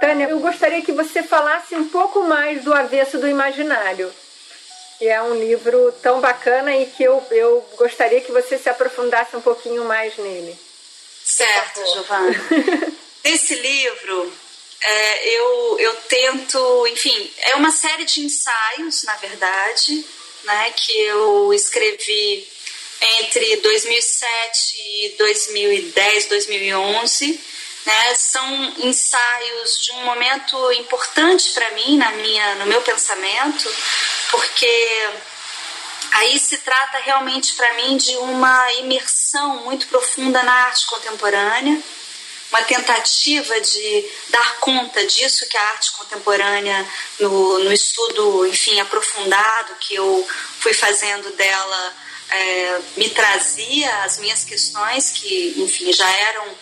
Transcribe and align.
Tânia, 0.00 0.28
eu 0.28 0.38
gostaria 0.38 0.80
que 0.80 0.92
você 0.92 1.22
falasse 1.22 1.74
um 1.74 1.88
pouco 1.88 2.22
mais 2.22 2.62
do 2.62 2.72
Avesso 2.72 3.18
do 3.18 3.28
Imaginário, 3.28 4.12
que 4.96 5.08
é 5.08 5.20
um 5.20 5.34
livro 5.34 5.92
tão 6.00 6.20
bacana 6.20 6.76
e 6.76 6.86
que 6.86 7.02
eu, 7.02 7.24
eu 7.32 7.68
gostaria 7.76 8.20
que 8.20 8.30
você 8.30 8.56
se 8.56 8.68
aprofundasse 8.68 9.36
um 9.36 9.40
pouquinho 9.40 9.84
mais 9.84 10.16
nele. 10.16 10.56
Certo, 11.24 11.84
Giovana. 11.92 12.30
Esse 13.24 13.54
livro, 13.56 14.32
é, 14.80 15.28
eu, 15.36 15.76
eu 15.80 15.94
tento, 16.08 16.86
enfim, 16.86 17.30
é 17.38 17.56
uma 17.56 17.72
série 17.72 18.04
de 18.04 18.20
ensaios, 18.20 19.02
na 19.02 19.16
verdade, 19.16 20.04
né, 20.44 20.72
que 20.76 20.92
eu 20.92 21.52
escrevi 21.52 22.48
entre 23.18 23.56
2007 23.56 24.76
e 24.76 25.08
2010, 25.18 26.26
2011 26.26 27.58
né? 27.88 28.14
São 28.14 28.74
ensaios 28.80 29.80
de 29.80 29.92
um 29.92 30.04
momento 30.04 30.72
importante 30.72 31.50
para 31.52 31.70
mim 31.70 31.96
na 31.96 32.12
minha, 32.12 32.54
no 32.56 32.66
meu 32.66 32.82
pensamento, 32.82 33.74
porque 34.30 35.10
aí 36.12 36.38
se 36.38 36.58
trata 36.58 36.98
realmente 36.98 37.54
para 37.54 37.72
mim 37.74 37.96
de 37.96 38.14
uma 38.16 38.72
imersão 38.74 39.64
muito 39.64 39.86
profunda 39.88 40.42
na 40.42 40.52
arte 40.52 40.84
contemporânea, 40.84 41.82
uma 42.50 42.62
tentativa 42.62 43.58
de 43.58 44.10
dar 44.28 44.56
conta 44.58 45.06
disso 45.06 45.48
que 45.48 45.56
a 45.56 45.68
arte 45.70 45.92
contemporânea, 45.92 46.86
no, 47.20 47.58
no 47.60 47.72
estudo, 47.72 48.46
enfim, 48.46 48.78
aprofundado 48.80 49.74
que 49.80 49.94
eu 49.94 50.28
fui 50.60 50.74
fazendo 50.74 51.30
dela, 51.36 51.96
é, 52.30 52.80
me 52.98 53.08
trazia 53.08 54.04
as 54.04 54.18
minhas 54.18 54.44
questões 54.44 55.10
que, 55.10 55.54
enfim, 55.56 55.90
já 55.90 56.10
eram 56.10 56.54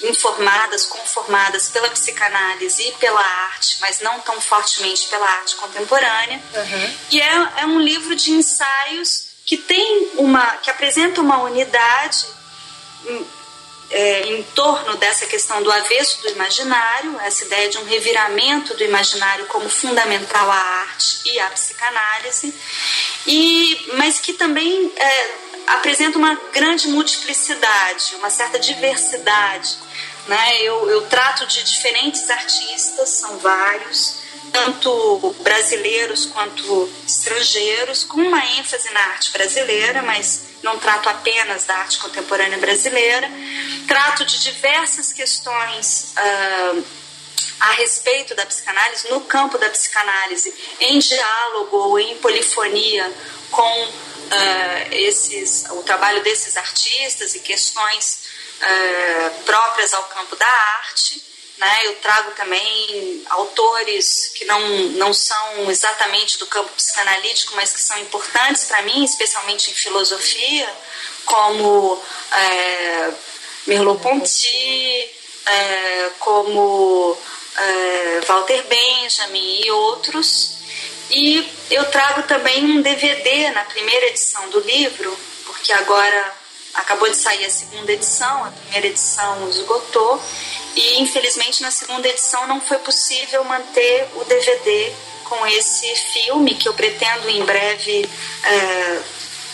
informadas, 0.00 0.84
conformadas 0.86 1.68
pela 1.68 1.88
psicanálise 1.90 2.88
e 2.88 2.92
pela 2.92 3.20
arte, 3.20 3.78
mas 3.80 4.00
não 4.00 4.20
tão 4.20 4.40
fortemente 4.40 5.08
pela 5.08 5.26
arte 5.26 5.56
contemporânea. 5.56 6.42
Uhum. 6.54 6.96
E 7.10 7.20
é, 7.20 7.52
é 7.58 7.66
um 7.66 7.80
livro 7.80 8.14
de 8.14 8.32
ensaios 8.32 9.32
que 9.44 9.56
tem 9.56 10.12
uma, 10.16 10.56
que 10.56 10.70
apresenta 10.70 11.20
uma 11.20 11.42
unidade 11.42 12.26
em, 13.06 13.26
é, 13.90 14.20
em 14.28 14.42
torno 14.54 14.96
dessa 14.96 15.26
questão 15.26 15.62
do 15.62 15.70
avesso 15.70 16.22
do 16.22 16.28
imaginário, 16.30 17.20
essa 17.20 17.44
ideia 17.44 17.68
de 17.68 17.78
um 17.78 17.84
reviramento 17.84 18.74
do 18.74 18.82
imaginário 18.82 19.46
como 19.46 19.68
fundamental 19.68 20.50
à 20.50 20.56
arte 20.56 21.20
e 21.26 21.38
à 21.38 21.50
psicanálise, 21.50 22.54
e, 23.26 23.90
mas 23.94 24.18
que 24.18 24.32
também 24.32 24.92
é, 24.96 25.41
apresenta 25.66 26.18
uma 26.18 26.34
grande 26.52 26.88
multiplicidade, 26.88 28.14
uma 28.16 28.30
certa 28.30 28.58
diversidade 28.58 29.78
né? 30.26 30.62
Eu, 30.62 30.88
eu 30.88 31.02
trato 31.06 31.46
de 31.46 31.62
diferentes 31.64 32.28
artistas, 32.30 33.08
são 33.08 33.38
vários, 33.38 34.16
tanto 34.52 35.34
brasileiros 35.40 36.26
quanto 36.26 36.90
estrangeiros, 37.06 38.04
com 38.04 38.20
uma 38.20 38.44
ênfase 38.58 38.90
na 38.92 39.00
arte 39.00 39.32
brasileira, 39.32 40.02
mas 40.02 40.42
não 40.62 40.78
trato 40.78 41.08
apenas 41.08 41.64
da 41.64 41.76
arte 41.76 41.98
contemporânea 41.98 42.58
brasileira. 42.58 43.28
Trato 43.88 44.24
de 44.24 44.40
diversas 44.42 45.12
questões 45.12 46.14
uh, 46.16 46.84
a 47.60 47.72
respeito 47.72 48.34
da 48.34 48.46
psicanálise, 48.46 49.10
no 49.10 49.22
campo 49.22 49.58
da 49.58 49.68
psicanálise, 49.70 50.54
em 50.80 50.98
diálogo 50.98 51.76
ou 51.76 51.98
em 51.98 52.16
polifonia 52.18 53.12
com 53.50 53.88
uh, 54.32 54.92
esses, 54.92 55.64
o 55.70 55.82
trabalho 55.82 56.22
desses 56.22 56.56
artistas 56.56 57.34
e 57.34 57.40
questões 57.40 58.22
é, 58.62 59.30
próprias 59.44 59.92
ao 59.92 60.04
campo 60.04 60.36
da 60.36 60.46
arte. 60.46 61.22
Né? 61.58 61.86
Eu 61.86 61.94
trago 61.96 62.30
também 62.32 63.24
autores 63.30 64.32
que 64.34 64.44
não, 64.44 64.60
não 64.92 65.12
são 65.12 65.70
exatamente 65.70 66.38
do 66.38 66.46
campo 66.46 66.70
psicanalítico, 66.70 67.54
mas 67.54 67.72
que 67.72 67.80
são 67.80 67.98
importantes 67.98 68.64
para 68.64 68.82
mim, 68.82 69.04
especialmente 69.04 69.70
em 69.70 69.74
filosofia, 69.74 70.68
como 71.24 72.02
é, 72.32 73.12
Merleau-Ponty, 73.66 75.10
é, 75.46 76.10
como 76.18 77.16
é, 77.56 78.20
Walter 78.26 78.64
Benjamin 78.64 79.60
e 79.64 79.70
outros. 79.70 80.51
E 81.12 81.46
eu 81.70 81.84
trago 81.90 82.22
também 82.22 82.64
um 82.64 82.80
DVD 82.80 83.50
na 83.50 83.64
primeira 83.64 84.06
edição 84.06 84.48
do 84.48 84.60
livro, 84.60 85.14
porque 85.44 85.70
agora 85.72 86.34
acabou 86.74 87.08
de 87.08 87.16
sair 87.16 87.44
a 87.44 87.50
segunda 87.50 87.92
edição, 87.92 88.44
a 88.44 88.50
primeira 88.50 88.86
edição 88.86 89.48
esgotou 89.50 90.20
e 90.74 91.02
infelizmente 91.02 91.60
na 91.60 91.70
segunda 91.70 92.08
edição 92.08 92.46
não 92.46 92.60
foi 92.62 92.78
possível 92.78 93.44
manter 93.44 94.08
o 94.16 94.24
DVD 94.24 94.92
com 95.24 95.46
esse 95.46 95.94
filme 96.12 96.54
que 96.54 96.66
eu 96.66 96.74
pretendo 96.74 97.28
em 97.28 97.44
breve 97.44 98.08
é, 98.44 99.02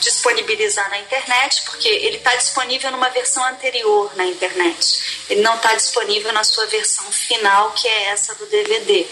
disponibilizar 0.00 0.88
na 0.90 0.98
internet, 0.98 1.62
porque 1.62 1.88
ele 1.88 2.16
está 2.16 2.34
disponível 2.34 2.90
numa 2.90 3.08
versão 3.10 3.44
anterior 3.44 4.14
na 4.16 4.24
internet. 4.24 5.24
Ele 5.28 5.40
não 5.40 5.54
está 5.56 5.74
disponível 5.74 6.32
na 6.32 6.44
sua 6.44 6.66
versão 6.66 7.10
final, 7.10 7.72
que 7.72 7.88
é 7.88 8.04
essa 8.04 8.34
do 8.34 8.46
DVD. 8.46 9.06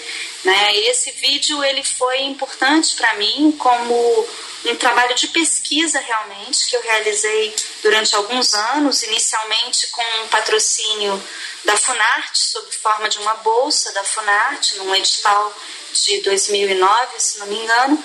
Né? 0.44 0.76
Esse 0.76 1.10
vídeo 1.12 1.62
ele 1.64 1.82
foi 1.82 2.20
importante 2.22 2.94
para 2.94 3.14
mim 3.14 3.54
como 3.58 4.28
um 4.64 4.76
trabalho 4.76 5.14
de 5.14 5.28
pesquisa 5.28 6.00
realmente 6.00 6.66
que 6.66 6.76
eu 6.76 6.82
realizei 6.82 7.54
durante 7.82 8.14
alguns 8.14 8.54
anos, 8.54 9.02
inicialmente 9.02 9.86
com 9.88 10.02
um 10.22 10.28
patrocínio 10.28 11.22
da 11.64 11.76
Funarte, 11.76 12.38
sob 12.38 12.70
forma 12.72 13.08
de 13.08 13.18
uma 13.18 13.34
bolsa 13.34 13.92
da 13.92 14.04
Funarte, 14.04 14.76
num 14.78 14.94
edital 14.94 15.54
de 15.92 16.20
2009, 16.20 17.20
se 17.20 17.38
não 17.38 17.46
me 17.46 17.56
engano. 17.56 18.04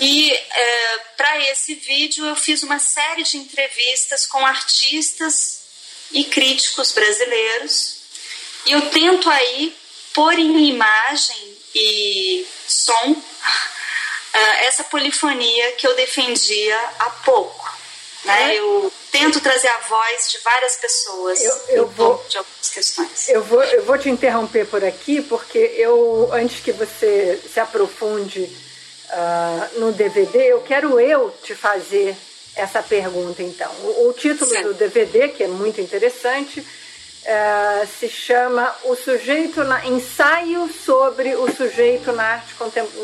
E 0.00 0.32
é, 0.32 0.98
para 1.16 1.38
esse 1.50 1.74
vídeo 1.74 2.24
eu 2.24 2.34
fiz 2.34 2.62
uma 2.62 2.78
série 2.78 3.22
de 3.22 3.36
entrevistas 3.36 4.24
com 4.26 4.44
artistas 4.46 5.60
e 6.10 6.24
críticos 6.24 6.90
brasileiros 6.92 8.00
e 8.64 8.72
eu 8.72 8.90
tento 8.90 9.28
aí 9.28 9.76
pôr 10.14 10.38
em 10.38 10.68
imagem 10.68 11.56
e 11.74 12.46
som 12.66 13.12
uh, 13.12 14.38
essa 14.62 14.84
polifonia 14.84 15.72
que 15.72 15.86
eu 15.86 15.94
defendia 15.94 16.78
há 16.98 17.10
pouco. 17.10 17.78
Né? 18.24 18.54
É. 18.54 18.58
Eu 18.58 18.92
tento 19.12 19.40
trazer 19.40 19.68
a 19.68 19.78
voz 19.80 20.30
de 20.30 20.38
várias 20.38 20.76
pessoas 20.76 21.40
eu, 21.42 21.56
eu 21.68 21.86
vou, 21.88 22.24
de 22.28 22.38
algumas 22.38 22.70
questões. 22.70 23.28
Eu 23.28 23.42
vou, 23.44 23.62
eu 23.62 23.84
vou 23.84 23.98
te 23.98 24.08
interromper 24.08 24.66
por 24.66 24.84
aqui, 24.84 25.22
porque 25.22 25.58
eu, 25.58 26.30
antes 26.32 26.60
que 26.60 26.72
você 26.72 27.40
se 27.52 27.60
aprofunde 27.60 28.50
uh, 29.12 29.80
no 29.80 29.92
DVD, 29.92 30.52
eu 30.52 30.60
quero 30.62 31.00
eu 31.00 31.34
te 31.42 31.54
fazer 31.54 32.16
essa 32.56 32.82
pergunta 32.82 33.42
então. 33.42 33.70
O, 33.82 34.08
o 34.08 34.12
título 34.12 34.50
Sim. 34.50 34.62
do 34.62 34.74
DVD, 34.74 35.28
que 35.28 35.44
é 35.44 35.48
muito 35.48 35.80
interessante, 35.80 36.64
é, 37.24 37.86
se 37.86 38.08
chama 38.08 38.74
O 38.84 38.96
Sujeito 38.96 39.62
na 39.62 39.86
Ensaio 39.86 40.68
sobre 40.72 41.34
o 41.34 41.54
Sujeito 41.54 42.12
na 42.12 42.24
Arte, 42.24 42.54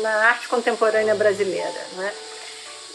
na 0.01 0.09
arte 0.29 0.47
Contemporânea 0.47 1.13
Brasileira. 1.13 1.85
Né? 1.95 2.11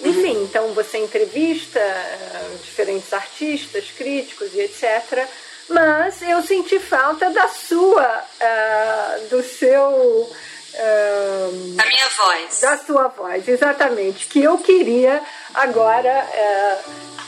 Enfim, 0.00 0.36
uhum. 0.36 0.44
então 0.44 0.74
você 0.74 0.98
entrevista 0.98 1.78
uh, 1.78 2.58
diferentes 2.58 3.12
artistas, 3.12 3.84
críticos 3.96 4.52
e 4.52 4.60
etc. 4.60 5.28
Mas 5.68 6.20
eu 6.22 6.42
senti 6.42 6.80
falta 6.80 7.30
da 7.30 7.46
sua, 7.48 8.24
uh, 8.24 9.28
do 9.28 9.42
seu. 9.44 10.28
Uh, 10.74 11.76
da 11.76 11.86
minha 11.86 12.08
voz. 12.08 12.60
Da 12.60 12.78
sua 12.78 13.08
voz, 13.08 13.46
exatamente. 13.46 14.26
Que 14.26 14.42
eu 14.42 14.58
queria 14.58 15.20
agora 15.54 16.28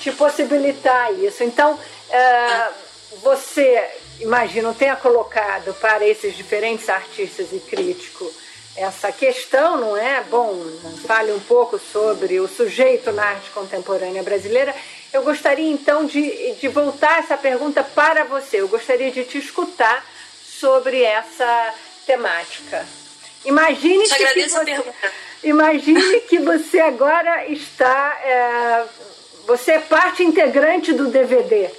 te 0.00 0.10
possibilitar 0.12 1.12
isso. 1.15 1.43
Então. 1.44 1.72
Uhum 1.72 2.84
você, 3.22 3.82
imagino, 4.21 4.75
tenha 4.75 4.97
colocado 4.97 5.75
para 5.75 6.06
esses 6.06 6.37
diferentes 6.37 6.88
artistas 6.88 7.53
e 7.53 7.59
críticos 7.59 8.32
essa 8.76 9.12
questão, 9.12 9.76
não 9.76 9.97
é? 9.97 10.20
Bom, 10.23 10.61
fale 11.06 11.31
um 11.32 11.38
pouco 11.38 11.79
sobre 11.79 12.40
o 12.40 12.49
sujeito 12.49 13.12
na 13.12 13.25
arte 13.25 13.50
contemporânea 13.50 14.23
brasileira. 14.23 14.75
Eu 15.12 15.23
gostaria 15.23 15.70
então 15.70 16.05
de, 16.05 16.55
de 16.55 16.67
voltar 16.67 17.20
essa 17.20 17.37
pergunta 17.37 17.85
para 17.85 18.25
você. 18.25 18.61
Eu 18.61 18.67
gostaria 18.67 19.12
de 19.12 19.23
te 19.25 19.38
escutar 19.38 20.05
sobre 20.44 21.02
essa 21.02 21.75
temática. 22.05 22.85
Imagine 23.44 24.08
que, 24.08 24.26
que 24.26 24.49
você, 24.49 24.85
imagine 25.43 26.20
que 26.29 26.38
você 26.38 26.81
agora 26.81 27.46
está, 27.50 28.20
é, 28.25 28.85
você 29.46 29.73
é 29.73 29.79
parte 29.81 30.23
integrante 30.23 30.93
do 30.93 31.08
DVD. 31.08 31.70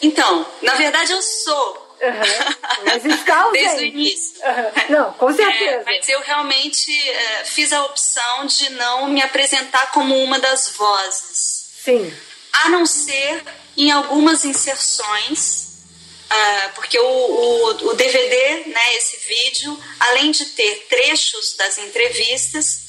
Então, 0.00 0.46
na 0.62 0.74
verdade 0.74 1.12
eu 1.12 1.22
sou. 1.22 1.82
Uhum. 2.02 2.82
Mas 2.84 3.04
está 3.04 3.48
Desde 3.50 3.76
o 3.76 3.84
início. 3.84 4.42
Uhum. 4.44 4.84
Não, 4.88 5.12
com 5.12 5.32
certeza. 5.32 5.82
É, 5.82 5.84
mas 5.84 6.08
eu 6.08 6.20
realmente 6.20 6.90
é, 7.08 7.44
fiz 7.44 7.72
a 7.72 7.84
opção 7.84 8.46
de 8.46 8.70
não 8.70 9.06
me 9.06 9.22
apresentar 9.22 9.92
como 9.92 10.20
uma 10.24 10.40
das 10.40 10.70
vozes. 10.70 11.70
Sim. 11.84 12.12
A 12.64 12.70
não 12.70 12.84
ser 12.84 13.44
em 13.76 13.92
algumas 13.92 14.44
inserções 14.44 15.71
porque 16.74 16.98
o, 16.98 17.04
o, 17.04 17.90
o, 17.90 17.94
DVD, 17.94 18.64
né, 18.66 18.94
esse 18.94 19.16
vídeo, 19.26 19.78
além 20.00 20.30
de 20.30 20.46
ter 20.46 20.86
trechos 20.88 21.56
das 21.56 21.78
entrevistas 21.78 22.80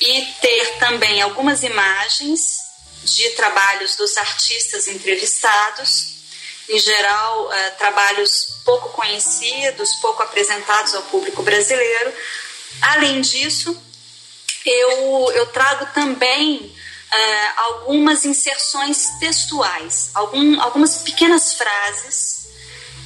e 0.00 0.22
ter 0.40 0.78
também 0.78 1.20
algumas 1.20 1.62
imagens 1.62 2.58
de 3.04 3.30
trabalhos 3.30 3.96
dos 3.96 4.16
artistas 4.16 4.88
entrevistados, 4.88 6.18
em 6.68 6.78
geral, 6.78 7.46
uh, 7.46 7.78
trabalhos 7.78 8.60
pouco 8.64 8.90
conhecidos, 8.90 9.94
pouco 9.96 10.22
apresentados 10.22 10.94
ao 10.94 11.02
público 11.04 11.42
brasileiro. 11.42 12.12
Além 12.82 13.20
disso, 13.20 13.76
eu, 14.64 15.32
eu 15.34 15.46
trago 15.46 15.86
também 15.94 16.56
uh, 16.58 17.60
algumas 17.60 18.24
inserções 18.24 19.08
textuais, 19.18 20.10
algum, 20.14 20.60
algumas 20.60 20.98
pequenas 20.98 21.54
frases 21.54 22.37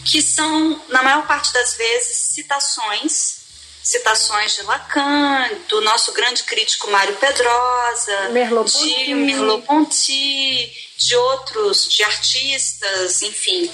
que 0.05 0.23
são, 0.23 0.81
na 0.89 1.03
maior 1.03 1.27
parte 1.27 1.53
das 1.53 1.75
vezes, 1.75 2.17
citações 2.17 3.43
citações 3.83 4.55
de 4.55 4.63
Lacan, 4.63 5.51
do 5.69 5.81
nosso 5.81 6.13
grande 6.13 6.45
crítico 6.45 6.89
Mário 6.91 7.17
Pedrosa, 7.17 8.29
de 8.29 9.15
Merleau-Ponty, 9.15 10.73
de 10.97 11.17
outros, 11.17 11.89
de 11.89 12.05
artistas, 12.05 13.23
enfim, 13.23 13.69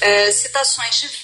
é, 0.00 0.30
citações 0.30 1.00
diversas 1.00 1.18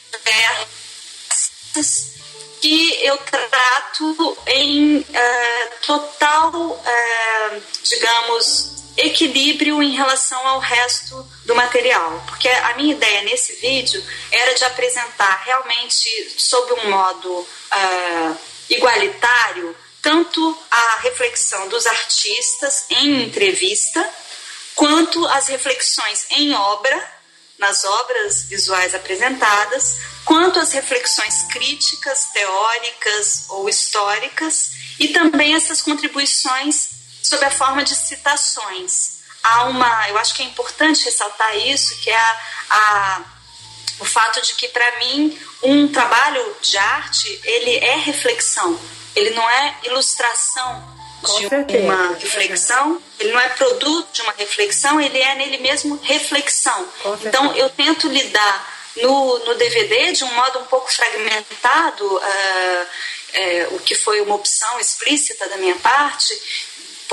que 2.62 3.04
eu 3.04 3.18
trato 3.18 4.38
em 4.46 5.04
é, 5.12 5.66
total, 5.86 6.82
é, 6.86 7.60
digamos, 7.82 8.73
equilíbrio 8.96 9.82
em 9.82 9.94
relação 9.94 10.46
ao 10.46 10.58
resto 10.58 11.26
do 11.44 11.54
material, 11.54 12.22
porque 12.26 12.48
a 12.48 12.74
minha 12.76 12.94
ideia 12.94 13.22
nesse 13.22 13.54
vídeo 13.54 14.02
era 14.30 14.54
de 14.54 14.64
apresentar 14.64 15.42
realmente 15.44 16.34
sob 16.38 16.72
um 16.74 16.90
modo 16.90 17.30
uh, 17.30 18.38
igualitário 18.70 19.76
tanto 20.04 20.58
a 20.70 20.98
reflexão 21.00 21.66
dos 21.70 21.86
artistas 21.86 22.84
em 22.90 23.22
entrevista 23.22 24.06
quanto 24.74 25.26
as 25.28 25.48
reflexões 25.48 26.26
em 26.30 26.52
obra 26.52 27.14
nas 27.58 27.84
obras 27.84 28.44
visuais 28.44 28.94
apresentadas, 28.94 29.96
quanto 30.24 30.58
as 30.58 30.72
reflexões 30.72 31.44
críticas, 31.44 32.26
teóricas 32.34 33.44
ou 33.48 33.68
históricas 33.68 34.72
e 34.98 35.08
também 35.08 35.54
essas 35.54 35.80
contribuições 35.80 36.90
sob 37.24 37.44
a 37.44 37.50
forma 37.50 37.82
de 37.82 37.94
citações. 37.94 39.14
Há 39.42 39.64
uma, 39.64 40.08
eu 40.08 40.18
acho 40.18 40.34
que 40.34 40.42
é 40.42 40.46
importante 40.46 41.04
ressaltar 41.04 41.56
isso, 41.56 41.98
que 42.00 42.10
é 42.10 42.16
a, 42.16 42.40
a 42.70 43.22
o 44.00 44.04
fato 44.04 44.40
de 44.42 44.54
que 44.54 44.68
para 44.68 44.98
mim 44.98 45.38
um 45.62 45.88
trabalho 45.88 46.56
de 46.60 46.76
arte 46.76 47.40
ele 47.44 47.76
é 47.76 47.96
reflexão, 47.96 48.78
ele 49.14 49.30
não 49.30 49.48
é 49.48 49.76
ilustração 49.84 50.96
Com 51.22 51.40
de 51.40 51.48
certeza. 51.48 51.84
uma 51.84 52.14
reflexão, 52.14 53.02
ele 53.20 53.32
não 53.32 53.40
é 53.40 53.48
produto 53.50 54.12
de 54.12 54.22
uma 54.22 54.32
reflexão, 54.32 55.00
ele 55.00 55.18
é 55.18 55.34
nele 55.36 55.58
mesmo 55.58 55.98
reflexão. 56.02 56.88
Então 57.24 57.54
eu 57.54 57.70
tento 57.70 58.08
lidar 58.08 58.74
no, 58.96 59.38
no 59.40 59.54
DVD 59.54 60.12
de 60.12 60.24
um 60.24 60.32
modo 60.34 60.58
um 60.58 60.64
pouco 60.64 60.92
fragmentado, 60.92 62.04
uh, 62.04 62.20
uh, 62.20 63.76
o 63.76 63.80
que 63.80 63.94
foi 63.94 64.20
uma 64.20 64.34
opção 64.34 64.78
explícita 64.78 65.48
da 65.48 65.56
minha 65.56 65.76
parte, 65.76 66.34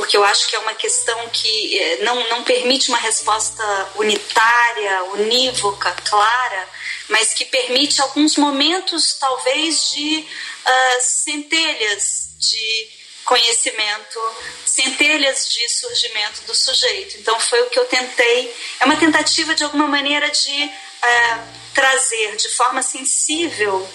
porque 0.02 0.18
eu 0.18 0.24
acho 0.24 0.48
que 0.48 0.56
é 0.56 0.60
uma 0.60 0.74
questão 0.74 1.30
que 1.30 1.78
eh, 1.78 1.98
não, 2.02 2.28
não 2.28 2.44
permite 2.44 2.90
uma 2.90 2.98
resposta 2.98 3.64
unitária, 3.98 5.04
unívoca, 5.14 5.92
clara, 5.92 6.68
mas 7.08 7.36
que 7.36 7.46
permite 7.46 8.02
alguns 8.02 8.36
momentos, 8.36 9.14
talvez, 9.20 9.92
de 9.92 10.18
uh, 10.18 11.02
centelhas 11.02 12.30
de 12.40 12.90
conhecimento, 13.24 14.20
centelhas 14.66 15.48
de 15.50 15.70
surgimento 15.70 16.42
do 16.48 16.56
sujeito. 16.56 17.18
Então, 17.18 17.40
foi 17.40 17.62
o 17.62 17.70
que 17.70 17.78
eu 17.78 17.86
tentei. 17.86 18.52
É 18.80 18.86
uma 18.86 18.98
tentativa, 18.98 19.54
de 19.54 19.64
alguma 19.64 19.86
maneira, 19.86 20.32
de 20.32 20.64
uh, 20.64 21.48
trazer 21.76 22.38
de 22.38 22.50
forma 22.50 22.82
sensível 22.82 23.88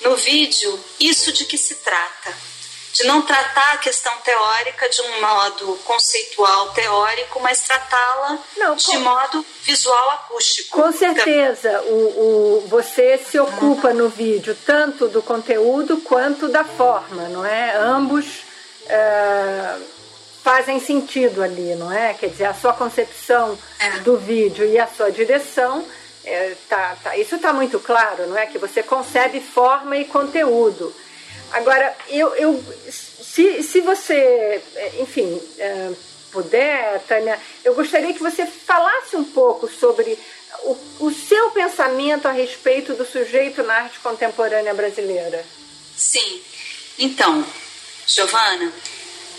no 0.00 0.16
vídeo 0.16 0.84
isso 0.98 1.30
de 1.30 1.44
que 1.44 1.56
se 1.56 1.76
trata 1.76 2.51
de 2.92 3.04
não 3.04 3.22
tratar 3.22 3.72
a 3.72 3.78
questão 3.78 4.12
teórica 4.18 4.88
de 4.88 5.00
um 5.00 5.20
modo 5.20 5.80
conceitual 5.84 6.70
teórico, 6.70 7.40
mas 7.40 7.62
tratá-la 7.62 8.38
de 8.76 8.98
modo 8.98 9.44
visual 9.62 10.10
acústico. 10.10 10.80
Com 10.80 10.92
certeza, 10.92 11.80
o, 11.82 11.94
o, 11.94 12.66
você 12.68 13.18
se 13.18 13.38
ocupa 13.38 13.94
no 13.94 14.08
vídeo 14.08 14.56
tanto 14.66 15.08
do 15.08 15.22
conteúdo 15.22 15.98
quanto 15.98 16.48
da 16.48 16.64
forma, 16.64 17.28
não 17.28 17.44
é? 17.44 17.74
Ambos 17.76 18.42
é, 18.86 19.78
fazem 20.42 20.80
sentido 20.80 21.42
ali, 21.42 21.74
não 21.74 21.90
é? 21.90 22.14
Quer 22.14 22.28
dizer, 22.28 22.44
a 22.44 22.54
sua 22.54 22.74
concepção 22.74 23.58
é. 23.78 23.90
do 24.00 24.18
vídeo 24.18 24.66
e 24.66 24.78
a 24.78 24.86
sua 24.86 25.10
direção. 25.10 25.84
É, 26.24 26.54
tá, 26.68 26.96
tá, 27.02 27.16
isso 27.16 27.36
está 27.36 27.52
muito 27.52 27.80
claro, 27.80 28.26
não 28.28 28.36
é? 28.36 28.46
Que 28.46 28.58
você 28.58 28.82
concebe 28.82 29.40
forma 29.40 29.96
e 29.96 30.04
conteúdo. 30.04 30.94
Agora, 31.52 31.94
eu, 32.08 32.34
eu 32.34 32.64
se, 32.90 33.62
se 33.62 33.80
você, 33.80 34.62
enfim, 35.00 35.40
é, 35.58 35.92
puder, 36.30 37.00
Tânia, 37.06 37.38
eu 37.64 37.74
gostaria 37.74 38.12
que 38.12 38.22
você 38.22 38.46
falasse 38.46 39.16
um 39.16 39.24
pouco 39.24 39.68
sobre 39.68 40.18
o, 40.64 41.06
o 41.06 41.12
seu 41.12 41.50
pensamento 41.50 42.26
a 42.26 42.32
respeito 42.32 42.94
do 42.94 43.04
sujeito 43.04 43.62
na 43.62 43.74
arte 43.74 44.00
contemporânea 44.00 44.74
brasileira. 44.74 45.44
Sim. 45.96 46.42
Então, 46.98 47.44
Giovana, 48.06 48.72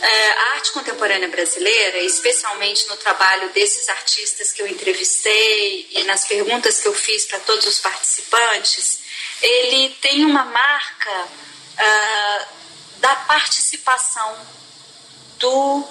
é, 0.02 0.32
a 0.32 0.54
arte 0.56 0.72
contemporânea 0.72 1.30
brasileira, 1.30 2.00
especialmente 2.00 2.88
no 2.88 2.98
trabalho 2.98 3.50
desses 3.50 3.90
artistas 3.90 4.52
que 4.52 4.62
eu 4.62 4.68
entrevistei 4.68 5.88
e 5.92 6.04
nas 6.04 6.26
perguntas 6.26 6.80
que 6.80 6.88
eu 6.88 6.94
fiz 6.94 7.26
para 7.26 7.40
todos 7.40 7.66
os 7.66 7.80
participantes, 7.80 9.00
ele 9.42 9.90
tem 10.02 10.26
uma 10.26 10.46
marca 10.46 11.28
uh, 11.80 12.46
da 13.00 13.16
participação 13.16 14.38
do 15.40 15.84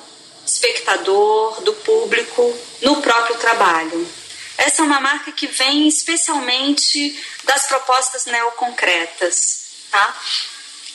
espectador, 0.46 1.61
do 1.62 1.73
público 1.75 2.58
no 2.81 3.00
próprio 3.00 3.37
trabalho. 3.38 4.08
Essa 4.56 4.82
é 4.82 4.84
uma 4.84 5.00
marca 5.00 5.32
que 5.32 5.46
vem 5.46 5.88
especialmente 5.88 7.20
das 7.44 7.67
propostas 7.67 8.26
neoconcretas, 8.26 9.62
tá? 9.90 10.17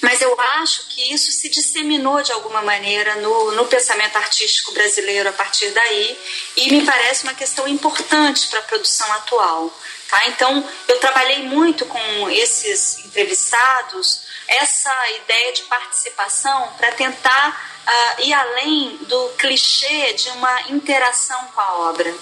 Mas 0.01 0.21
eu 0.21 0.39
acho 0.39 0.87
que 0.89 1.13
isso 1.13 1.31
se 1.31 1.49
disseminou 1.49 2.21
de 2.21 2.31
alguma 2.31 2.61
maneira 2.61 3.15
no, 3.15 3.51
no 3.53 3.65
pensamento 3.65 4.15
artístico 4.15 4.71
brasileiro 4.71 5.27
a 5.29 5.33
partir 5.33 5.71
daí 5.71 6.19
e 6.55 6.71
me 6.71 6.85
parece 6.85 7.23
uma 7.23 7.33
questão 7.33 7.67
importante 7.67 8.47
para 8.47 8.59
a 8.59 8.63
produção 8.63 9.11
atual. 9.13 9.75
Tá? 10.07 10.27
Então, 10.27 10.69
eu 10.87 10.99
trabalhei 10.99 11.43
muito 11.43 11.85
com 11.85 12.29
esses 12.29 12.99
entrevistados 12.99 14.26
essa 14.47 15.11
ideia 15.11 15.53
de 15.53 15.63
participação 15.63 16.73
para 16.77 16.91
tentar 16.93 17.49
uh, 17.87 18.21
ir 18.21 18.33
além 18.33 18.97
do 19.03 19.29
clichê 19.37 20.13
de 20.13 20.29
uma 20.29 20.61
interação 20.69 21.45
com 21.53 21.61
a 21.61 21.73
obra. 21.89 22.13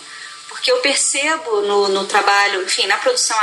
Porque 0.47 0.71
eu 0.71 0.77
percebo 0.79 1.61
no, 1.61 1.87
no 1.89 2.05
trabalho, 2.05 2.63
enfim, 2.63 2.87
na 2.87 2.97
produção, 2.97 3.37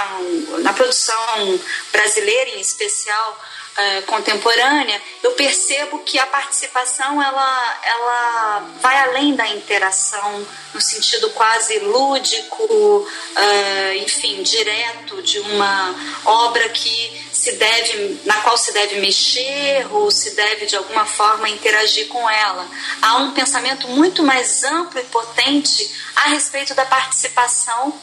na 0.60 0.72
produção 0.72 1.60
brasileira 1.92 2.50
em 2.50 2.60
especial, 2.60 3.38
uh, 3.72 4.02
contemporânea, 4.06 5.00
eu 5.22 5.32
percebo 5.32 6.00
que 6.00 6.18
a 6.18 6.26
participação 6.26 7.22
ela, 7.22 7.80
ela 7.84 8.70
vai 8.80 8.98
além 9.00 9.34
da 9.34 9.48
interação 9.48 10.46
no 10.74 10.80
sentido 10.80 11.30
quase 11.30 11.78
lúdico, 11.80 12.64
uh, 12.64 13.94
enfim, 13.96 14.42
direto 14.42 15.22
de 15.22 15.38
uma 15.40 15.94
obra 16.24 16.68
que 16.70 17.30
se 17.32 17.52
deve, 17.52 18.20
na 18.24 18.40
qual 18.40 18.56
se 18.56 18.72
deve 18.72 19.00
mexer 19.00 19.86
ou 19.90 20.10
se 20.10 20.30
deve 20.34 20.66
de 20.66 20.76
alguma 20.76 21.04
forma 21.04 21.48
interagir 21.48 22.08
com 22.08 22.28
ela. 22.30 22.66
Há 23.00 23.16
um 23.16 23.32
pensamento 23.32 23.88
muito 23.88 24.22
mais 24.22 24.62
amplo 24.62 25.00
e 25.00 25.04
potente 25.04 25.92
a 26.24 26.28
respeito 26.28 26.74
da 26.74 26.84
participação 26.84 28.00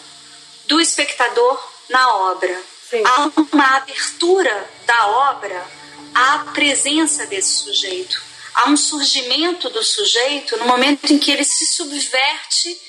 do 0.66 0.80
espectador 0.80 1.60
na 1.90 2.16
obra. 2.16 2.62
Sim. 2.90 3.04
Há 3.06 3.32
uma 3.52 3.78
abertura 3.78 4.70
da 4.86 5.08
obra 5.08 5.66
à 6.14 6.40
presença 6.54 7.26
desse 7.28 7.64
sujeito. 7.64 8.22
Há 8.54 8.70
um 8.70 8.78
surgimento 8.78 9.70
do 9.70 9.84
sujeito 9.84 10.58
no 10.58 10.66
momento 10.66 11.12
em 11.12 11.18
que 11.18 11.32
ele 11.32 11.46
se 11.46 11.66
subverte 11.66 12.80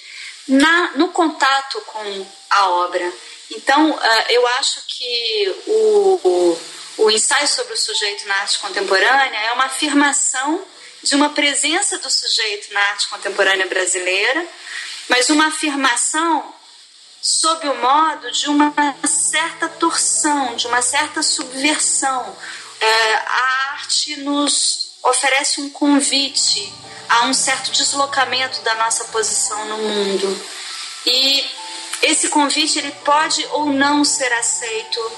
na, 0.49 0.93
no 0.97 1.09
contato 1.09 1.81
com 1.83 2.27
a 2.51 2.71
obra. 2.71 3.13
Então, 3.51 3.91
uh, 3.91 4.25
eu 4.31 4.47
acho 4.59 4.83
que 4.87 5.55
o, 5.67 6.59
o 6.99 7.11
ensaio 7.11 7.47
sobre 7.47 7.75
o 7.75 7.79
sujeito 7.79 8.27
na 8.27 8.37
arte 8.37 8.59
contemporânea 8.59 9.39
é 9.39 9.53
uma 9.53 9.65
afirmação 9.67 10.65
de 11.03 11.15
uma 11.15 11.31
presença 11.31 11.99
do 11.99 12.11
sujeito 12.11 12.73
na 12.73 12.81
arte 12.81 13.09
contemporânea 13.09 13.67
brasileira, 13.67 14.47
mas 15.11 15.29
uma 15.29 15.49
afirmação 15.49 16.55
sob 17.21 17.69
o 17.69 17.75
modo 17.75 18.31
de 18.31 18.49
uma 18.49 18.73
certa 19.05 19.69
torção, 19.69 20.55
de 20.55 20.67
uma 20.69 20.81
certa 20.81 21.23
subversão. 21.23 22.35
É, 22.81 23.14
a 23.14 23.73
arte 23.73 24.17
nos 24.21 24.93
oferece 25.02 25.61
um 25.61 25.69
convite 25.69 26.73
a 27.09 27.26
um 27.26 27.35
certo 27.35 27.73
deslocamento 27.73 28.62
da 28.62 28.75
nossa 28.76 29.05
posição 29.07 29.67
no 29.67 29.79
mundo. 29.79 30.43
E 31.05 31.45
esse 32.02 32.29
convite 32.29 32.79
ele 32.79 32.93
pode 33.05 33.45
ou 33.50 33.67
não 33.67 34.05
ser 34.05 34.33
aceito 34.33 35.12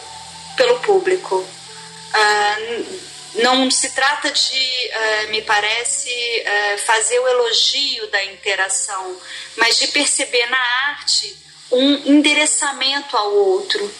pelo 0.57 0.81
público. 0.81 1.37
Uh, 1.37 3.12
não 3.35 3.71
se 3.71 3.91
trata 3.91 4.31
de, 4.31 4.91
uh, 5.25 5.31
me 5.31 5.43
parece, 5.43 6.11
uh, 6.11 6.79
fazer 6.79 7.19
o 7.19 7.29
elogio 7.29 8.07
da 8.09 8.23
interação, 8.25 9.19
mas 9.57 9.79
de 9.79 9.89
perceber 9.89 10.47
na 10.47 10.61
arte 10.89 11.37
um 11.71 11.95
endereçamento 12.13 13.17
ao 13.17 13.33
outro. 13.33 13.95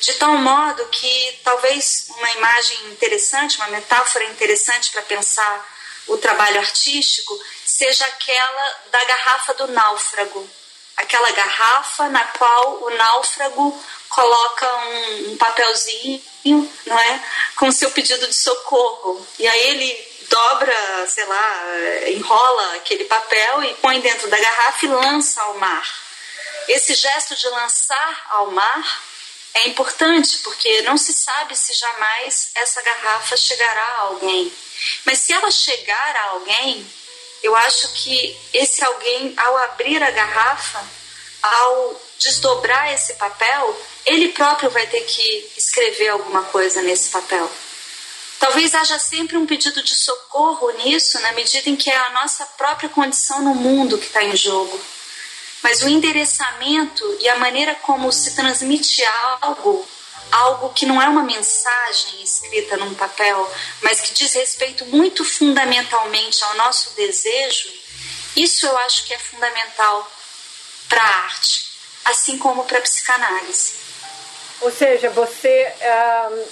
De 0.00 0.14
tal 0.14 0.36
modo 0.36 0.86
que 0.86 1.40
talvez 1.42 2.06
uma 2.16 2.30
imagem 2.32 2.78
interessante, 2.90 3.56
uma 3.58 3.68
metáfora 3.68 4.24
interessante 4.24 4.90
para 4.90 5.02
pensar 5.02 5.76
o 6.06 6.16
trabalho 6.16 6.58
artístico 6.58 7.38
seja 7.64 8.04
aquela 8.06 8.80
da 8.90 9.04
garrafa 9.04 9.54
do 9.54 9.66
náufrago. 9.68 10.48
Aquela 10.96 11.30
garrafa 11.32 12.08
na 12.08 12.24
qual 12.24 12.84
o 12.84 12.90
náufrago 12.90 13.84
coloca 14.08 14.76
um, 14.76 15.32
um 15.32 15.36
papelzinho, 15.36 16.72
não 16.86 16.98
é, 16.98 17.22
com 17.56 17.70
seu 17.70 17.90
pedido 17.90 18.26
de 18.26 18.34
socorro. 18.34 19.26
E 19.38 19.46
aí 19.46 19.68
ele 19.68 20.16
dobra, 20.28 21.06
sei 21.06 21.24
lá, 21.24 21.62
enrola 22.08 22.74
aquele 22.76 23.04
papel 23.04 23.64
e 23.64 23.74
põe 23.74 24.00
dentro 24.00 24.28
da 24.28 24.38
garrafa 24.38 24.86
e 24.86 24.88
lança 24.88 25.42
ao 25.42 25.58
mar. 25.58 25.86
Esse 26.68 26.94
gesto 26.94 27.36
de 27.36 27.48
lançar 27.48 28.26
ao 28.30 28.50
mar 28.50 29.02
é 29.54 29.68
importante 29.68 30.38
porque 30.38 30.82
não 30.82 30.96
se 30.96 31.12
sabe 31.12 31.56
se 31.56 31.72
jamais 31.72 32.50
essa 32.54 32.82
garrafa 32.82 33.36
chegará 33.36 33.82
a 33.82 34.00
alguém. 34.00 34.52
Mas 35.04 35.20
se 35.20 35.32
ela 35.32 35.50
chegar 35.50 36.16
a 36.16 36.24
alguém, 36.30 36.86
eu 37.46 37.54
acho 37.54 37.92
que 37.92 38.36
esse 38.52 38.84
alguém, 38.84 39.32
ao 39.36 39.56
abrir 39.58 40.02
a 40.02 40.10
garrafa, 40.10 40.84
ao 41.40 42.02
desdobrar 42.18 42.92
esse 42.92 43.14
papel, 43.14 43.80
ele 44.04 44.30
próprio 44.30 44.68
vai 44.68 44.84
ter 44.88 45.02
que 45.02 45.52
escrever 45.56 46.08
alguma 46.08 46.42
coisa 46.42 46.82
nesse 46.82 47.10
papel. 47.10 47.48
Talvez 48.40 48.74
haja 48.74 48.98
sempre 48.98 49.36
um 49.36 49.46
pedido 49.46 49.80
de 49.80 49.94
socorro 49.94 50.72
nisso, 50.72 51.20
na 51.20 51.32
medida 51.32 51.70
em 51.70 51.76
que 51.76 51.88
é 51.88 51.96
a 51.96 52.10
nossa 52.10 52.44
própria 52.58 52.88
condição 52.88 53.40
no 53.40 53.54
mundo 53.54 53.96
que 53.96 54.06
está 54.06 54.24
em 54.24 54.36
jogo. 54.36 54.80
Mas 55.62 55.82
o 55.82 55.88
endereçamento 55.88 57.16
e 57.20 57.28
a 57.28 57.36
maneira 57.36 57.76
como 57.76 58.10
se 58.10 58.34
transmite 58.34 59.04
algo 59.40 59.86
algo 60.30 60.70
que 60.70 60.86
não 60.86 61.00
é 61.00 61.08
uma 61.08 61.22
mensagem 61.22 62.22
escrita 62.22 62.76
num 62.76 62.94
papel, 62.94 63.50
mas 63.82 64.00
que 64.00 64.12
diz 64.12 64.34
respeito 64.34 64.84
muito 64.86 65.24
fundamentalmente 65.24 66.42
ao 66.44 66.56
nosso 66.56 66.90
desejo, 66.94 67.70
isso 68.36 68.66
eu 68.66 68.76
acho 68.78 69.04
que 69.04 69.14
é 69.14 69.18
fundamental 69.18 70.10
para 70.88 71.02
a 71.02 71.24
arte, 71.24 71.66
assim 72.04 72.38
como 72.38 72.64
para 72.64 72.78
a 72.78 72.82
psicanálise. 72.82 73.74
Ou 74.60 74.70
seja, 74.70 75.10
você 75.10 75.72
uh, 75.80 76.48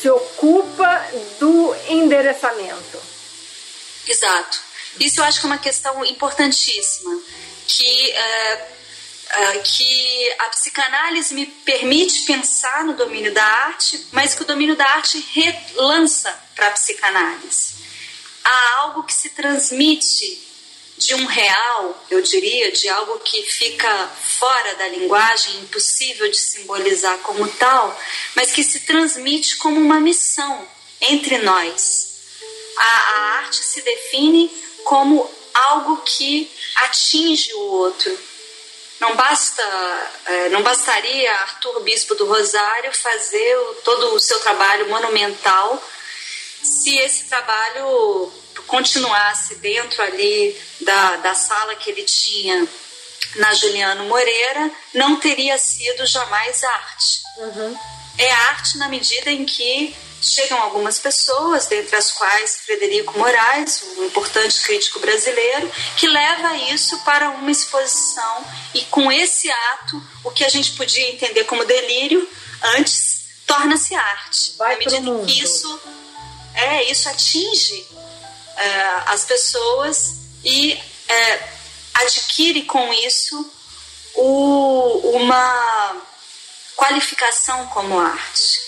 se 0.00 0.08
ocupa 0.10 1.10
do 1.38 1.74
endereçamento. 1.88 3.00
Exato. 4.06 4.60
Isso 5.00 5.20
eu 5.20 5.24
acho 5.24 5.40
que 5.40 5.46
é 5.46 5.48
uma 5.48 5.58
questão 5.58 6.04
importantíssima, 6.04 7.20
que 7.66 8.12
uh, 8.12 8.76
uh, 9.36 9.62
que 9.62 10.34
a 10.38 10.48
psicanálise 10.48 11.34
me 11.34 11.46
permite 11.46 12.22
pensar 12.22 12.84
no 12.84 12.94
domínio 12.94 13.32
da 13.32 13.44
arte, 13.44 14.06
mas 14.12 14.34
que 14.34 14.42
o 14.42 14.46
domínio 14.46 14.76
da 14.76 14.84
arte 14.84 15.18
relança 15.32 16.32
para 16.54 16.68
a 16.68 16.70
psicanálise. 16.72 17.76
Há 18.42 18.78
algo 18.80 19.02
que 19.02 19.12
se 19.12 19.30
transmite 19.30 20.46
de 20.98 21.14
um 21.14 21.26
real, 21.26 22.06
eu 22.10 22.22
diria, 22.22 22.72
de 22.72 22.88
algo 22.88 23.18
que 23.18 23.42
fica 23.42 24.08
fora 24.08 24.74
da 24.76 24.88
linguagem, 24.88 25.60
impossível 25.60 26.30
de 26.30 26.38
simbolizar 26.38 27.18
como 27.18 27.46
tal, 27.48 28.00
mas 28.34 28.52
que 28.52 28.64
se 28.64 28.80
transmite 28.80 29.56
como 29.56 29.78
uma 29.78 30.00
missão 30.00 30.66
entre 31.00 31.38
nós. 31.38 32.16
A, 32.78 32.84
a 32.84 33.20
arte 33.38 33.56
se 33.56 33.82
define 33.82 34.50
como 34.84 35.30
algo 35.52 35.98
que 35.98 36.50
atinge 36.76 37.52
o 37.54 37.60
outro, 37.60 38.18
não 39.00 39.14
basta, 39.14 39.62
é, 40.26 40.48
não 40.48 40.62
bastaria 40.62 41.32
Arthur 41.32 41.80
Bispo 41.80 42.14
do 42.14 42.26
Rosário 42.26 42.92
fazer 42.94 43.56
todo 43.84 44.14
o 44.14 44.20
seu 44.20 44.38
trabalho 44.40 44.88
monumental 44.88 45.82
se 46.62 46.96
esse 46.98 47.24
trabalho 47.24 48.32
continuasse 48.66 49.56
dentro 49.56 50.02
ali 50.02 50.56
da, 50.80 51.16
da 51.16 51.34
sala 51.34 51.74
que 51.76 51.90
ele 51.90 52.02
tinha 52.02 52.66
na 53.36 53.54
Juliano 53.54 54.04
Moreira, 54.04 54.70
não 54.94 55.16
teria 55.16 55.58
sido 55.58 56.06
jamais 56.06 56.64
arte. 56.64 57.22
Uhum. 57.38 57.78
É 58.18 58.30
arte 58.30 58.78
na 58.78 58.88
medida 58.88 59.30
em 59.30 59.44
que 59.44 59.94
chegam 60.32 60.60
algumas 60.60 60.98
pessoas, 60.98 61.66
dentre 61.66 61.96
as 61.96 62.10
quais 62.10 62.56
Frederico 62.64 63.18
Moraes, 63.18 63.82
um 63.96 64.04
importante 64.04 64.60
crítico 64.60 64.98
brasileiro, 65.00 65.70
que 65.96 66.06
leva 66.06 66.56
isso 66.56 66.98
para 67.00 67.30
uma 67.30 67.50
exposição 67.50 68.44
e 68.74 68.82
com 68.86 69.10
esse 69.10 69.50
ato, 69.50 70.02
o 70.24 70.30
que 70.30 70.44
a 70.44 70.48
gente 70.48 70.72
podia 70.72 71.10
entender 71.10 71.44
como 71.44 71.64
delírio 71.64 72.28
antes 72.76 73.26
torna-se 73.46 73.94
arte. 73.94 74.54
Vai 74.58 74.74
à 74.74 74.78
medida 74.78 75.24
que 75.24 75.42
isso 75.42 75.80
é 76.54 76.90
isso 76.90 77.08
atinge 77.08 77.86
é, 78.56 78.80
as 79.06 79.24
pessoas 79.24 80.14
e 80.42 80.72
é, 81.08 81.48
adquire 81.94 82.62
com 82.62 82.92
isso 82.92 83.52
o, 84.14 85.12
uma 85.14 86.02
qualificação 86.74 87.66
como 87.66 87.98
arte 87.98 88.65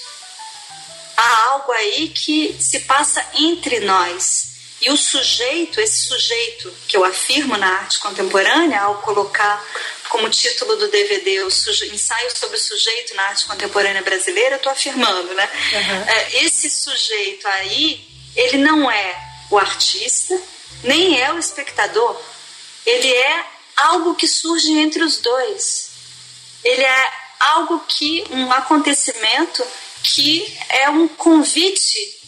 há 1.18 1.44
algo 1.50 1.72
aí 1.72 2.08
que 2.10 2.56
se 2.60 2.80
passa 2.80 3.25
entre 3.34 3.80
nós. 3.80 4.46
E 4.80 4.90
o 4.90 4.96
sujeito, 4.96 5.80
esse 5.80 6.06
sujeito 6.06 6.72
que 6.87 6.96
eu 6.96 7.04
afirmo 7.04 7.56
na 7.56 7.66
arte 7.66 7.98
contemporânea, 7.98 8.80
ao 8.80 9.02
colocar 9.02 9.64
como 10.08 10.30
título 10.30 10.76
do 10.76 10.88
DVD 10.88 11.42
o 11.42 11.48
ensaio 11.48 12.37
sobre 12.37 12.56
o 12.56 12.60
sujeito 12.60 13.14
na 13.16 13.25
arte 13.25 13.44
contemporânea 13.46 14.00
brasileira, 14.02 14.54
eu 14.54 14.58
estou 14.58 14.70
afirmando, 14.70 15.34
né? 15.34 15.50
Uhum. 15.72 16.44
Esse 16.44 16.70
sujeito 16.70 17.48
aí, 17.48 18.08
ele 18.37 18.58
não 18.58 18.88
é 18.88 19.20
o 19.50 19.58
artista, 19.58 20.40
nem 20.84 21.20
é 21.20 21.32
o 21.32 21.38
espectador. 21.38 22.16
Ele 22.87 23.12
é 23.12 23.44
algo 23.76 24.14
que 24.14 24.28
surge 24.28 24.70
entre 24.78 25.02
os 25.02 25.18
dois. 25.18 25.90
Ele 26.62 26.84
é 26.84 27.12
algo 27.40 27.80
que, 27.88 28.25
um 28.30 28.52
acontecimento 28.52 29.66
que 30.02 30.59
é 30.69 30.88
um 30.90 31.09
convite 31.09 32.21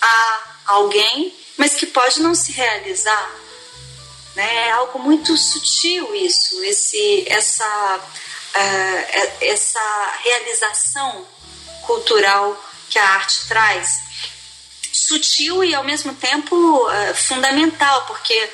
a 0.00 0.42
alguém, 0.66 1.34
mas 1.56 1.74
que 1.74 1.86
pode 1.86 2.20
não 2.20 2.34
se 2.34 2.52
realizar. 2.52 3.30
Né? 4.34 4.68
É 4.68 4.72
algo 4.72 4.98
muito 4.98 5.36
sutil 5.36 6.14
isso, 6.14 6.62
esse, 6.64 7.24
essa, 7.28 7.98
uh, 7.98 9.32
essa 9.40 10.14
realização 10.22 11.26
cultural 11.82 12.62
que 12.90 12.98
a 12.98 13.08
arte 13.10 13.46
traz. 13.48 14.00
Sutil 14.92 15.62
e 15.64 15.74
ao 15.74 15.84
mesmo 15.84 16.14
tempo 16.14 16.54
uh, 16.56 17.14
fundamental, 17.14 18.06
porque 18.06 18.50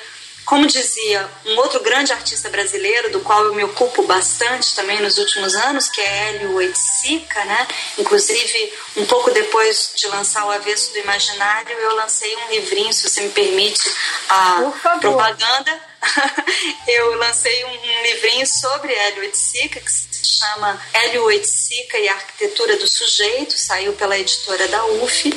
como 0.53 0.67
dizia 0.67 1.27
um 1.47 1.57
outro 1.57 1.81
grande 1.81 2.13
artista 2.13 2.51
brasileiro, 2.51 3.11
do 3.11 3.21
qual 3.21 3.43
eu 3.43 3.55
me 3.55 3.65
ocupo 3.65 4.03
bastante 4.03 4.77
também 4.77 5.01
nos 5.01 5.17
últimos 5.17 5.55
anos, 5.55 5.89
que 5.89 5.99
é 5.99 6.29
Hélio 6.29 6.55
Oiticica, 6.57 7.43
né? 7.47 7.67
Inclusive, 7.97 8.75
um 8.99 9.07
pouco 9.07 9.31
depois 9.31 9.93
de 9.97 10.07
lançar 10.09 10.45
o 10.45 10.51
Avesso 10.51 10.93
do 10.93 10.99
Imaginário, 10.99 11.75
eu 11.75 11.97
lancei 11.97 12.37
um 12.37 12.51
livrinho, 12.51 12.93
se 12.93 13.09
você 13.09 13.23
me 13.23 13.31
permite 13.31 13.91
a 14.29 14.71
propaganda. 15.01 15.81
eu 16.87 17.15
lancei 17.15 17.65
um 17.65 18.03
livrinho 18.03 18.47
sobre 18.47 18.93
Hélio 18.93 19.23
Oiticica, 19.23 19.81
que 19.81 19.91
chama 20.43 20.81
Hélio 20.93 21.25
Oiticica 21.25 21.97
e 21.99 22.09
a 22.09 22.15
Arquitetura 22.15 22.77
do 22.77 22.89
Sujeito, 22.89 23.57
saiu 23.57 23.93
pela 23.93 24.19
editora 24.19 24.67
da 24.67 24.85
UF. 24.87 25.33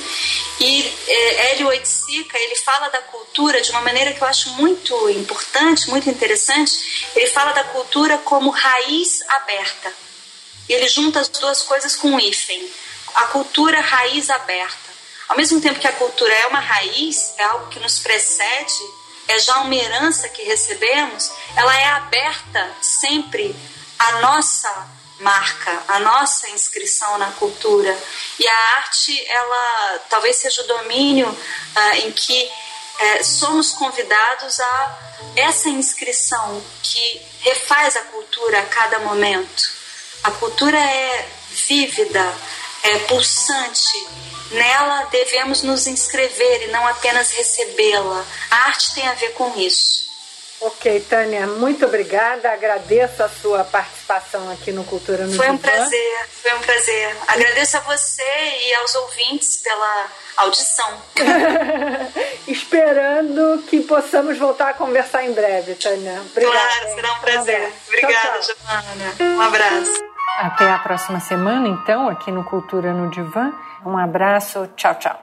E 0.60 0.94
é, 1.08 1.52
Hélio 1.52 1.68
Oiticica, 1.68 2.38
ele 2.40 2.56
fala 2.56 2.90
da 2.90 3.02
cultura 3.02 3.62
de 3.62 3.70
uma 3.70 3.82
maneira 3.82 4.14
que 4.14 4.22
eu 4.22 4.28
acho 4.28 4.50
muito 4.54 5.10
importante, 5.12 5.90
muito 5.90 6.10
interessante. 6.10 7.12
Ele 7.16 7.28
fala 7.28 7.52
da 7.52 7.64
cultura 7.66 8.18
como 8.20 8.50
raiz 8.50 9.22
aberta. 9.30 9.94
E 10.68 10.74
ele 10.74 10.88
junta 10.88 11.20
as 11.20 11.30
duas 11.30 11.62
coisas 11.62 11.96
com 11.96 12.08
um 12.10 12.20
hífen. 12.20 12.68
A 13.14 13.26
cultura 13.28 13.80
raiz 13.82 14.32
aberta. 14.32 14.96
Ao 15.30 15.38
mesmo 15.38 15.62
tempo 15.62 15.80
que 15.80 15.88
a 15.88 15.94
cultura 15.94 16.34
é 16.34 16.48
uma 16.48 16.60
raiz, 16.60 17.36
é 17.38 17.44
algo 17.44 17.68
que 17.68 17.80
nos 17.80 18.00
precede 18.00 19.06
é 19.28 19.40
já 19.40 19.60
uma 19.62 19.74
herança 19.74 20.30
que 20.30 20.44
recebemos, 20.44 21.32
ela 21.56 21.76
é 21.76 21.88
aberta 21.88 22.72
sempre 22.80 23.56
à 24.00 24.20
nossa 24.22 24.90
marca, 25.20 25.84
a 25.88 26.00
nossa 26.00 26.50
inscrição 26.50 27.18
na 27.18 27.32
cultura. 27.32 27.98
E 28.40 28.48
a 28.48 28.58
arte, 28.78 29.26
ela 29.28 30.00
talvez 30.10 30.38
seja 30.38 30.62
o 30.62 30.68
domínio 30.68 31.28
uh, 31.28 31.96
em 32.06 32.12
que 32.12 32.44
uh, 32.44 33.24
somos 33.24 33.72
convidados 33.72 34.60
a 34.60 35.00
essa 35.36 35.70
inscrição 35.70 36.64
que 36.82 37.22
refaz 37.42 37.96
a 37.96 38.02
cultura 38.02 38.60
a 38.60 38.66
cada 38.66 39.00
momento. 39.00 39.72
A 40.24 40.32
cultura 40.32 40.78
é 40.78 41.30
vívida, 41.52 42.36
é 42.84 43.00
pulsante. 43.00 44.08
Nela 44.52 45.06
devemos 45.06 45.64
nos 45.64 45.88
inscrever 45.88 46.64
e 46.64 46.72
não 46.72 46.86
apenas 46.88 47.32
recebê-la. 47.32 48.26
A 48.52 48.56
arte 48.68 48.94
tem 48.94 49.08
a 49.08 49.14
ver 49.14 49.34
com 49.34 49.58
isso. 49.60 50.05
Ok, 50.62 51.00
Tânia, 51.10 51.46
muito 51.46 51.86
obrigada. 51.86 52.52
Agradeço 52.52 53.22
a 53.22 53.30
sua 53.30 53.64
participação 53.64 54.50
aqui 54.52 54.72
no 54.72 54.84
Cultura 54.84 55.26
no 55.26 55.36
Foi 55.36 55.50
um 55.50 55.58
prazer, 55.58 56.28
foi 56.30 56.54
um 56.54 56.60
prazer. 56.60 57.16
Agradeço 57.28 57.78
a 57.78 57.82
você 57.82 58.24
e 58.24 58.76
aos 58.76 58.96
ouvintes 58.96 59.58
pela 59.58 60.08
audição. 60.38 61.02
Esperando 62.48 63.64
que 63.64 63.82
possamos 63.82 64.38
voltar 64.38 64.70
a 64.70 64.74
conversar 64.74 65.24
em 65.26 65.34
breve, 65.34 65.76
Tânia. 65.76 66.22
Obrigada. 66.32 66.58
Claro, 66.58 66.96
será 66.96 67.14
um 67.14 67.20
prazer. 67.20 67.74
Obrigada, 67.88 68.42
Giovana. 68.42 69.36
Um 69.38 69.42
abraço. 69.42 70.06
Até 70.40 70.70
a 70.70 70.80
próxima 70.80 71.20
semana, 71.20 71.68
então, 71.68 72.10
aqui 72.10 72.32
no 72.32 72.44
Cultura 72.44 72.94
no 72.94 73.10
Divã. 73.10 73.54
Um 73.86 73.98
abraço. 73.98 74.68
Tchau, 74.76 74.96
tchau. 74.96 75.20